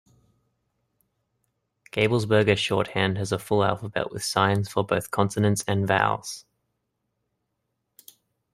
[1.91, 6.43] Gabelsberger shorthand has a full alphabet with signs for both consonants and vowels.